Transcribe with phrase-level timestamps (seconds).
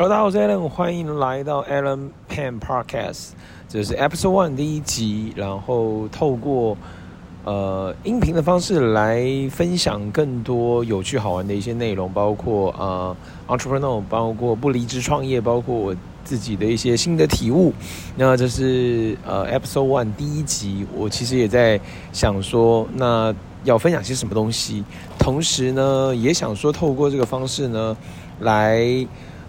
[0.00, 3.30] Hello，大家好，我是 Alan，欢迎来到 Alan Pan Podcast，
[3.68, 6.78] 这是 Episode One 第一集，然后透过
[7.42, 13.16] 呃音频的方式来分享更多有趣好玩的一些内容，包括呃
[13.48, 15.92] Entrepreneur，包括不离职创业，包括我
[16.22, 17.72] 自己的一些新的体悟。
[18.14, 21.80] 那这是呃 Episode One 第一集，我其实也在
[22.12, 23.34] 想说，那
[23.64, 24.84] 要分享些什么东西，
[25.18, 27.96] 同时呢，也想说透过这个方式呢，
[28.38, 29.04] 来。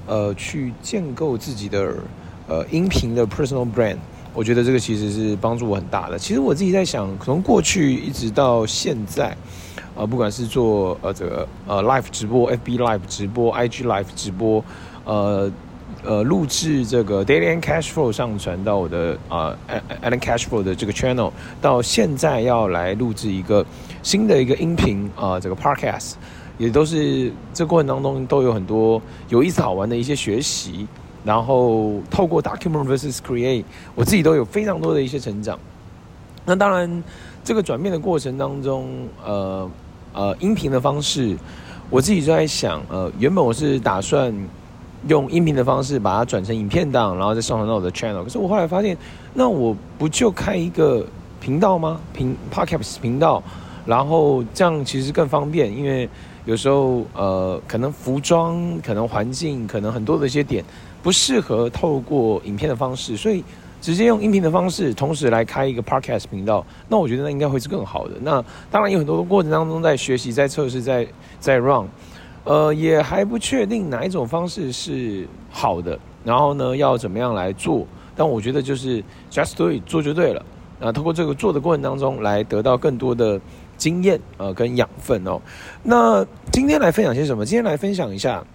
[0.10, 1.94] 呃，去建构自己的
[2.48, 3.98] 呃音频的 personal brand，
[4.34, 6.18] 我觉得这个其实是帮助我很大的。
[6.18, 9.38] 其实我自己在想，从过去一直到现在，
[9.96, 14.66] 呃，不管是做呃这个呃 live 直播、FB live 直播、IG live 直播，
[15.06, 15.52] 呃
[16.04, 19.56] 呃录制这个 daily and cash flow 上传到我的啊
[20.02, 23.64] Alan Cashflow 的这个 channel，到现在要来录制一个
[24.02, 26.14] 新的一个音频啊、这个 podcast。
[26.60, 30.86] 也都是这过程当中都有很多有意思好玩的一些学习，
[31.24, 33.64] 然后透过 document versus create，
[33.96, 35.58] 我自己都有非常多的一些成长。
[36.46, 37.04] 那当然，
[37.46, 38.90] 这个转变的过程当中，
[39.26, 39.72] 呃
[40.14, 41.38] 呃，音频的方式，
[41.90, 44.34] 我自己就在想，呃，原本我是打算
[45.08, 48.22] 用音频的方式把它转成影片档，然后再上传到我的 channel。
[48.22, 48.98] 可是我后来发现，
[49.34, 51.06] 那我不就开一个
[51.40, 52.02] 频道吗？
[52.14, 53.42] 频 podcast 频道，
[53.86, 56.10] 然后这样其实更方便，因为。
[56.46, 60.64] 有时候，呃，可能服装、可能环境、可能很多的一些点
[61.04, 63.44] 不适合透过影片的方式，所以
[63.82, 68.16] 直接用音频的方式，同时来开一个 podcast 频道，那我觉得那应该会是更好的。
[68.22, 71.08] 那当然有很多的过程当中在学习、在测试、在
[71.40, 71.88] 在 run，
[72.46, 77.86] 呃，也还不确定哪一种方式是好的，然后呢，要怎么样来做？
[78.16, 80.44] 但我觉得就是 just do it，做就对了。
[80.80, 83.40] 啊，透过这个做的过程当中，来得到更多的。
[83.80, 85.42] 经验呃跟养分哦，
[85.82, 87.44] 那今天来分享些什么？
[87.46, 88.46] 今天来分享一下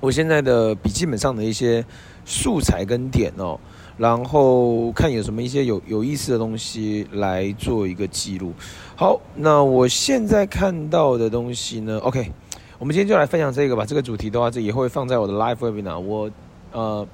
[0.00, 1.84] 我现在的笔记本上的一些
[2.24, 3.58] 素材跟点哦，
[3.98, 8.52] 然后看有什么一些有有意思的东西来做一个记录。
[8.94, 12.30] 好，那我现在看到的东西呢？OK，
[12.78, 13.84] 我们今天就来分享这个吧。
[13.84, 15.98] 这个主题的话，这也会放在我的 Live Webinar。
[15.98, 16.30] 我
[16.72, 17.06] 呃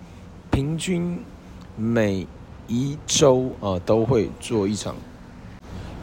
[0.50, 1.18] 平均
[1.76, 2.26] 每
[2.68, 4.94] 一周呃都会做一场。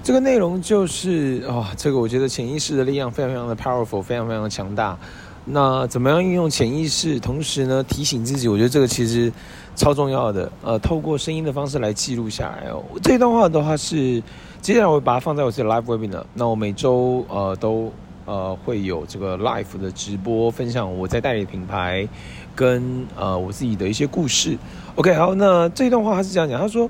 [0.01, 4.97] 这个内容就是啊、哦，这个我觉得潜意识的力量非常非常的 powerful，非常非常的强大。
[5.45, 8.47] 那怎么样运用潜意识，同时呢提醒自己？
[8.47, 9.31] 我觉得这个其实
[9.75, 10.51] 超重要的。
[10.63, 12.83] 呃，透过声音的方式来记录下来哦。
[13.03, 14.21] 这段话的话是，
[14.61, 16.23] 接下来我会把它放在我自己的 live webinar。
[16.33, 17.91] 那我每周呃都
[18.25, 22.07] 呃会有这个 live 的直播，分享我在代理品牌
[22.55, 24.57] 跟呃我自己的一些故事。
[24.95, 26.89] OK，好，那这段话他是这样讲，他说。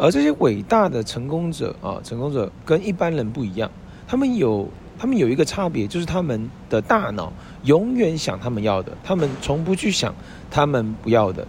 [0.00, 3.70] 而这些伟大的成功者啊，成功者跟一般人不一样，
[4.08, 4.66] 他们有
[4.98, 7.30] 他们有一个差别，就是他们的大脑
[7.64, 10.14] 永远想他们要的，他们从不去想
[10.50, 11.46] 他们不要的，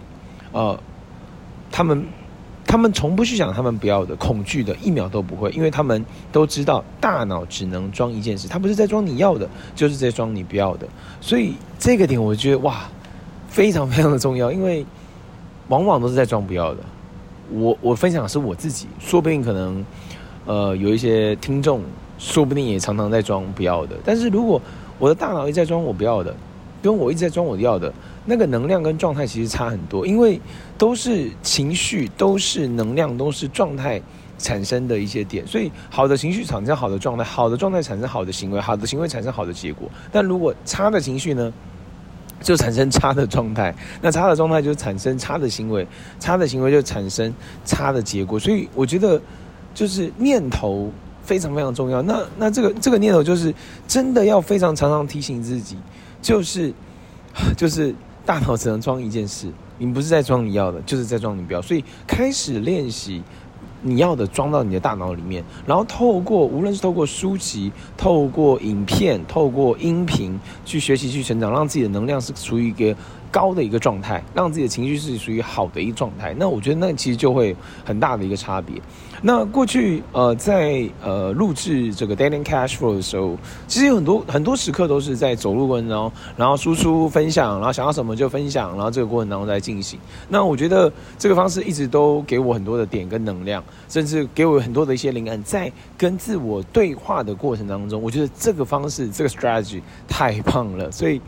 [0.52, 0.78] 呃，
[1.70, 2.06] 他们
[2.66, 10.86] 他们从不去想他们不要的，恐惧的一秒都不会，因为他们都知道大脑只能装一件事，他不是在装你要的，就是在装你不要的，
[11.22, 12.82] 所以这个点我觉得哇，
[13.48, 14.84] 非常非常的重要，因为
[15.68, 16.80] 往往都是在装不要的。
[17.52, 19.84] 我我分享是我自己，说不定可能，
[20.46, 21.82] 呃，有一些听众，
[22.18, 23.96] 说不定也常常在装不要的。
[24.04, 24.60] 但是如果
[24.98, 26.34] 我的大脑一直在装我不要的，
[26.82, 27.92] 跟我一直在装我要的，
[28.24, 30.40] 那个能量跟状态其实差很多，因为
[30.78, 34.00] 都是情绪，都是能量，都是状态
[34.38, 35.46] 产生的一些点。
[35.46, 39.88] 所以好的情绪产生好的状态，好的状态产生好的行为，好的行为产生好的结果。
[40.10, 41.52] 但如果差的情绪呢？
[42.42, 45.86] 就产生差的状态，那差的状态就产生差的行为，
[46.20, 47.32] 差的行为就产生
[47.64, 48.38] 差的结果。
[48.38, 49.20] 所以我觉得，
[49.72, 50.90] 就是念头
[51.22, 52.02] 非常非常重要。
[52.02, 53.54] 那那这个这个念头就是
[53.86, 55.76] 真的要非常常常提醒自己，
[56.20, 56.72] 就是
[57.56, 57.94] 就是
[58.26, 59.46] 大脑只能装一件事，
[59.78, 61.62] 你不是在装你要的，就是在装你不要。
[61.62, 63.22] 所以开始练习。
[63.82, 72.96] 你要的装到你的大脑里面，然后透过无论是透过书籍、透过影片、透过音频去学习、去成长，让自己的能量是处于一个
[73.30, 76.34] 高的一个状态，让自己的情绪是属于好的一个状态。
[76.38, 78.80] 那我觉得那其实就会很大的一个差别。
[79.24, 83.36] 那过去呃在呃录制这个 Daily Cash Flow 的时候，
[83.68, 89.96] 其实有很多很多时刻都是在走路过程中，然后输出分享，然后想要什么就分享，然后这个过程当中在进行。
[90.28, 101.20] 那我觉得这个方式一直都给我很多的点跟能量，甚至给我很多的一些灵感，在跟自我对话的过程当中，我觉得这个方式这个 strategy 太棒了，所以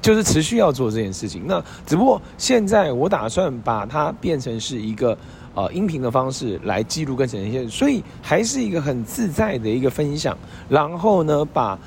[0.00, 1.42] 就是持续要做这件事情。
[1.44, 5.18] 那只不过现在我打算把它变成是一个。
[5.54, 10.36] 呃，音频的方式来记录跟呈现，所以还是一个很自在的一个分享。
[10.68, 11.78] 然后呢，把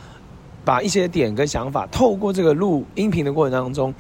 [0.64, 3.94] 把一些点跟想法透过这个录音频的过程当中，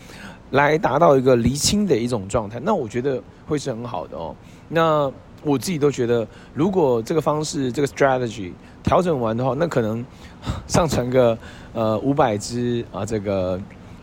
[0.51, 4.35] 来达到一个厘清的一种状态，那我觉得会是很好的哦。
[4.69, 5.11] 那
[5.43, 8.51] 我自己都觉得，如果这个方式、这个 strategy
[8.83, 10.03] 调整完的话，那可能
[10.67, 11.37] 上传个
[11.73, 13.59] 呃五百支啊，这个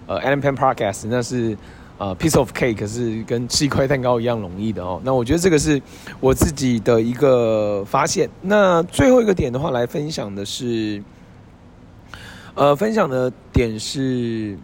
[0.06, 1.56] 呃，Anpan Podcast，那是
[2.02, 5.00] 呃 piece of cake，是跟吃一块蛋糕一样容易的哦。
[5.04, 5.80] 那我觉得这个是
[6.18, 8.28] 我自己的一个发现。
[8.40, 11.00] 那最后一个点的话，来分享的是，
[12.56, 14.58] 呃，分享的点是。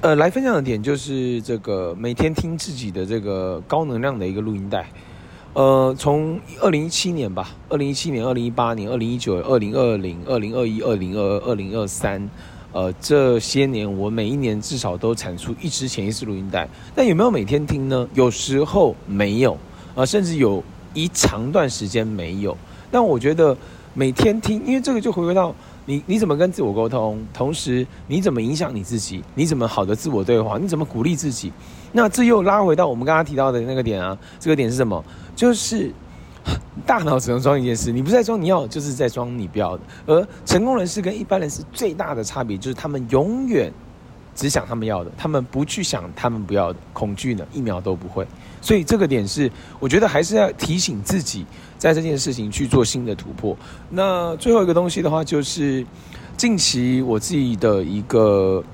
[0.00, 4.88] 呃，来分享的点就是这个每天听自己的这个高能量的一个录音带。
[5.56, 12.28] 呃，从二零一七年吧，二零一七年、二零一八年、二零一九、二零二零、二零二一、二零二二、二零二三，
[12.72, 16.68] 呃，这些年我每一年至少都产出一支潜意识录音带。
[16.94, 18.06] 但有没有每天听呢？
[18.12, 19.56] 有时候没有，
[19.94, 20.62] 呃，甚至有
[20.92, 22.54] 一长段时间没有。
[22.90, 23.56] 但我觉得
[23.94, 25.54] 每天听，因为这个就回归到。
[25.88, 27.24] 你你怎么跟自我沟通？
[27.32, 29.22] 同时你怎么影响你自己？
[29.36, 30.58] 你怎么好的自我对话？
[30.58, 31.52] 你怎么鼓励自己？
[31.92, 35.04] 那这又拉回到我们刚刚提到的那个点啊，这个点是什么？
[35.36, 35.92] 就是
[36.84, 39.82] 大脑只能装一件事，你不是在装你要，就是在装你不要的。
[40.06, 43.72] 而成功人士跟一般人士最大的差别，就是他们永远
[44.34, 46.78] 只想他们要的，他们不去想他们不要的。
[46.92, 48.26] 恐惧呢，一秒都不会。
[48.60, 49.48] 所以这个点是，
[49.78, 51.46] 我觉得还是要提醒自己。
[51.78, 53.54] 在这件事情去做新的突破。
[53.90, 55.84] 那最后一个东西的话，就是
[56.34, 58.64] 近期我自己的一个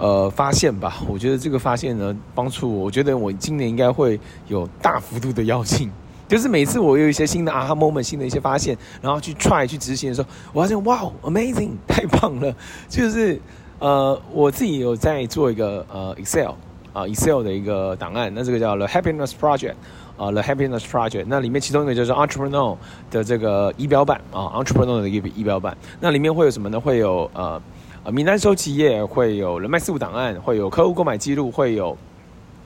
[0.00, 0.96] 呃发现吧。
[1.08, 2.84] 我觉得这个发现呢，帮助我。
[2.84, 4.18] 我觉得我今年应该会
[4.48, 5.90] 有大幅度的邀请。
[6.26, 12.54] 就是每次我有一些新的 aha moment，新的一些发现，然后去 try 去执行的时候，我发现哇，amazing， 太棒了。
[12.88, 13.40] 就是
[13.78, 16.52] 呃，我自己有在做一个呃 Excel
[16.92, 19.74] 啊 Excel 的一个档案，那这个叫 The Happiness Project。
[20.16, 22.76] 啊，The Happiness Project，那里面其中一个就是 Entrepreneur
[23.10, 26.78] 的这个仪表板啊，Entrepreneur 的一个仪表板，那里面会有什么呢？
[26.78, 27.58] 会有呃
[28.02, 31.96] 呃名单收集页，会有人脉事务档案，会有客户购买记录，会有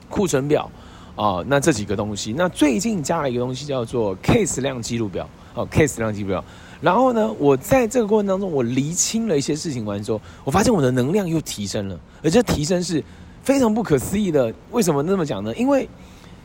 [0.09, 0.69] 库存表
[1.13, 6.43] 啊，那这几个东西，那最近加了一个东西叫做 Case 量记录表哦，Case 量记录表。
[6.79, 13.03] 然后呢，我在这个过程当中，我厘清了一些事情完之后，我发现我的能量又提升了，而这提升是
[13.43, 14.53] 非常不可思议的。
[14.71, 15.53] 为什么那么讲呢？
[15.55, 15.89] 因为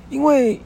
[0.08, 0.60] 因为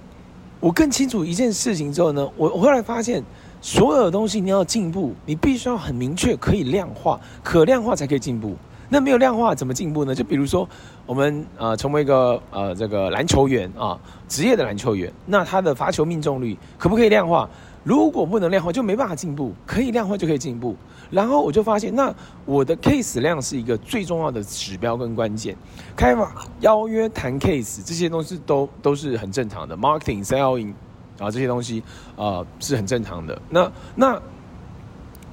[0.64, 3.22] 我更清楚一件事情之后呢，我我后来发现，
[3.60, 8.56] 所有的东西你要进步，你必须要很明确，可以量化、可量化才可以进步。
[8.88, 10.14] 那没有量化怎么进步呢？
[10.14, 10.66] 就比如说，
[11.04, 17.46] 我们呃成为一个呃这个篮球员啊，职业的篮球员，那他的罚球命中率可不可以量化？
[17.84, 19.52] 如果不能量化，就没办法进步。
[19.66, 20.74] 可以量化就可以进步。
[21.10, 22.12] 然后我就发现，那
[22.46, 25.54] 我的 case 量是一个最重要的指标跟关键。
[25.94, 29.76] 开发、邀约、谈 case 这些东西都都是很正常的。
[29.76, 30.72] Marketing、Selling
[31.18, 31.82] 啊这些东西
[32.16, 33.40] 啊、是很正常的。
[33.50, 34.22] 那那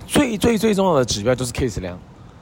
[0.06, 1.98] 最最最重要的指标就是 case 量。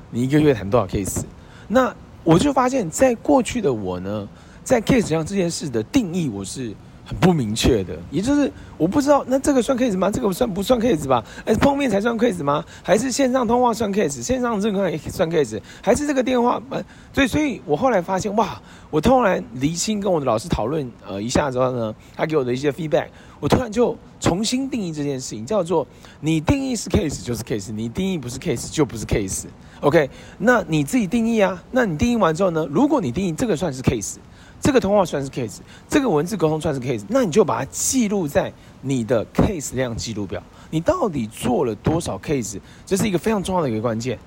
[0.10, 1.24] 你一个月谈多少 case？
[1.68, 4.28] 那我就发现，在过去的我呢，
[4.64, 6.74] 在 case 量这件事的定义，我是。
[7.10, 10.12] 很不明确的，也就是我不知道，那这个算 case 吗？
[10.12, 11.26] 这个算不算 case 吧？
[11.44, 12.64] 哎，碰面才算 case 吗？
[12.84, 14.22] 还是线上通话算 case？
[14.22, 15.60] 线上这个算 case？
[15.82, 16.62] 还是这个电话？
[16.70, 16.80] 呃，
[17.12, 18.62] 所以，所以我后来发现，哇，
[18.92, 23.08] 我突然厘清跟我的老师讨论，呃，一下之后呢，他给我的一些 feedback，
[23.40, 25.88] 我突然就重新定义这件事情，叫做
[26.20, 29.46] 你定义是 case 就是 case，你定义不是 case 就不是 case。
[29.82, 30.08] OK，
[30.38, 31.60] 那你自己定义啊？
[31.72, 32.68] 那你定义完之后呢？
[32.70, 34.18] 如果你定义这个算是 case。
[34.62, 38.52] 这个通话算是 case，这个文字沟通算是 case，那你就把它记录在
[38.82, 40.42] 你的 case 量记录表。
[40.70, 42.60] 你到底做了多少 case？
[42.86, 44.20] 这是一个非常重要的一个关键，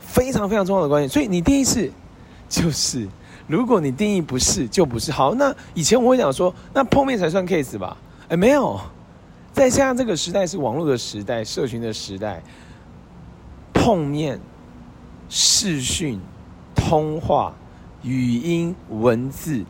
[0.00, 1.08] 非常非常重要的关键。
[1.08, 1.90] 所以你定义是，
[2.48, 3.08] 就是，
[3.46, 5.12] 如果你定义不是，就不是。
[5.12, 7.96] 好，那以前我会讲说，那碰面才算 case 吧？
[8.28, 8.78] 哎，没有，
[9.52, 12.42] 在现在这个时代是网络的时代，社群的时代，
[13.72, 14.38] 碰面、
[15.28, 16.20] 视讯、
[16.74, 17.54] 通话。
[18.02, 19.64] 语音、文字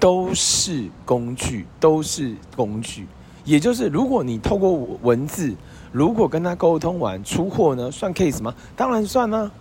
[0.00, 3.06] 都是工具，都是工具。
[3.44, 5.54] 也就是，如果你透过文字，
[5.90, 8.54] 如果跟他沟通完出货呢，算 case 吗？
[8.76, 9.52] 当然算啦、啊。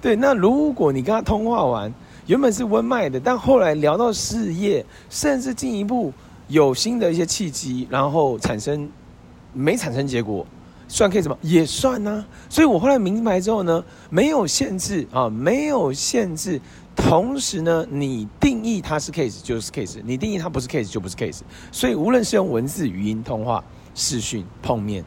[0.00, 1.92] 对，那如果你跟他通话完，
[2.26, 6.12] 原本是温脉的，但后来聊到事业，甚至进一步
[6.48, 8.88] 有新的一些契机，然后产生
[9.52, 10.46] 没产生结果，
[10.88, 11.36] 算 case 吗？
[11.42, 12.24] 也算、啊。
[12.48, 16.60] 所以我后来明白之后呢，没有限制啊，没有限制。
[16.98, 21.40] 同时呢，你定义它是 case 就是 case，你定义它不是 case 就不是 case。
[21.72, 23.64] 所以无论是用文字、语音、通话、
[23.94, 25.02] 视讯、碰面，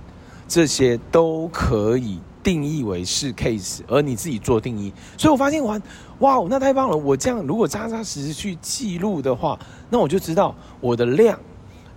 [0.47, 4.91] 这些都可以定义为是 case，而你自己做定义。
[5.17, 5.79] 所以我发现完，
[6.19, 6.97] 哇，那太棒了！
[6.97, 11.37] 我这样如果扎扎实实去记录的话，那我就知道我的量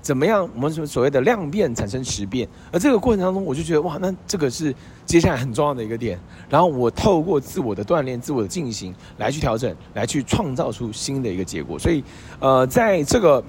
[0.05, 0.47] 怎么样？
[0.55, 4.73] 我们所所谓的量变产生质变，而这个过程当中，我就觉得哇，那这个是
[5.07, 6.21] 接下来很重要的一个点。
[6.51, 11.79] 然后我透过自我的锻炼、自我的进行来去调整，来去创造出新的一个结果。
[11.79, 12.05] 所以，
[12.39, 13.43] 呃，在这个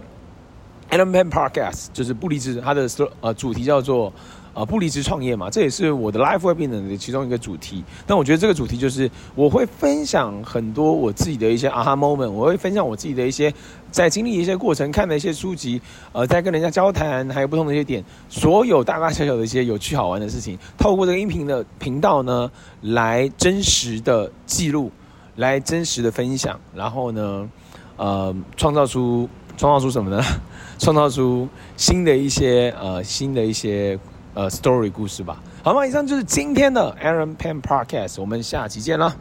[0.89, 2.87] Element Podcast 就是布离职，它的
[3.19, 4.11] 呃主题叫做。
[4.55, 7.83] 啊，不离职创业嘛，这也是我的 Life Webinar 的其中一个主题。
[8.07, 13.53] 但我觉得这个主题就是我会分享很多我自己的一些 aha moment，我会分享我自己的一些
[13.91, 15.81] 在经历一些过程、看的一些书籍，
[16.13, 22.49] 呃，在跟人家交谈，还有不同的一些点，所有大大小小的一些有趣好玩的事情，透过这个音频的频道呢，
[22.81, 24.89] 来真实的记录，
[25.35, 27.49] 来真实的分享，然后呢，
[27.97, 30.23] 呃，创造出创造出什么呢？
[30.79, 31.45] 创造出
[31.75, 33.99] 新的一些呃新的一些。
[34.35, 35.85] 呃，story 故事吧，好吗？
[35.87, 39.15] 以上就是今天的 Aaron Pen Podcast，我们下期见了。